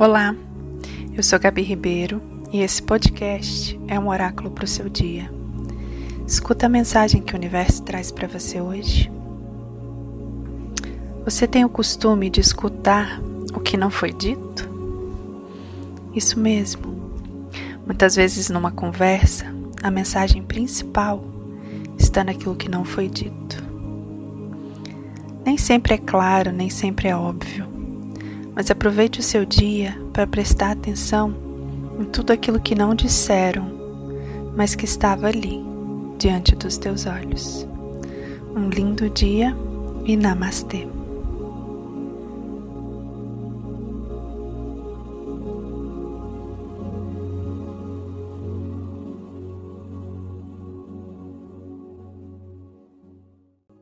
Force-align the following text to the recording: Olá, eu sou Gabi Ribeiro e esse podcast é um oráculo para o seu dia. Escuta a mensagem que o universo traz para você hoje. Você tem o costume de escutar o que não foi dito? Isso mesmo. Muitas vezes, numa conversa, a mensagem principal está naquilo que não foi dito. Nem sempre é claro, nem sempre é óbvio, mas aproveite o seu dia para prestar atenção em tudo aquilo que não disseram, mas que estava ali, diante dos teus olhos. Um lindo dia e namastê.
Olá, 0.00 0.32
eu 1.12 1.24
sou 1.24 1.40
Gabi 1.40 1.60
Ribeiro 1.62 2.22
e 2.52 2.60
esse 2.60 2.80
podcast 2.80 3.76
é 3.88 3.98
um 3.98 4.06
oráculo 4.06 4.48
para 4.48 4.64
o 4.64 4.68
seu 4.68 4.88
dia. 4.88 5.28
Escuta 6.24 6.66
a 6.66 6.68
mensagem 6.68 7.20
que 7.20 7.32
o 7.32 7.36
universo 7.36 7.82
traz 7.82 8.12
para 8.12 8.28
você 8.28 8.60
hoje. 8.60 9.10
Você 11.24 11.48
tem 11.48 11.64
o 11.64 11.68
costume 11.68 12.30
de 12.30 12.40
escutar 12.40 13.20
o 13.52 13.58
que 13.58 13.76
não 13.76 13.90
foi 13.90 14.12
dito? 14.12 14.70
Isso 16.14 16.38
mesmo. 16.38 17.12
Muitas 17.84 18.14
vezes, 18.14 18.48
numa 18.48 18.70
conversa, 18.70 19.52
a 19.82 19.90
mensagem 19.90 20.44
principal 20.44 21.24
está 21.98 22.22
naquilo 22.22 22.54
que 22.54 22.68
não 22.68 22.84
foi 22.84 23.08
dito. 23.08 23.60
Nem 25.44 25.58
sempre 25.58 25.94
é 25.94 25.98
claro, 25.98 26.52
nem 26.52 26.70
sempre 26.70 27.08
é 27.08 27.16
óbvio, 27.16 27.77
mas 28.58 28.72
aproveite 28.72 29.20
o 29.20 29.22
seu 29.22 29.44
dia 29.44 29.96
para 30.12 30.26
prestar 30.26 30.72
atenção 30.72 31.32
em 32.00 32.04
tudo 32.06 32.32
aquilo 32.32 32.58
que 32.58 32.74
não 32.74 32.92
disseram, 32.92 33.70
mas 34.56 34.74
que 34.74 34.84
estava 34.84 35.28
ali, 35.28 35.64
diante 36.18 36.56
dos 36.56 36.76
teus 36.76 37.06
olhos. 37.06 37.64
Um 38.56 38.68
lindo 38.68 39.08
dia 39.10 39.56
e 40.04 40.16
namastê. 40.16 40.88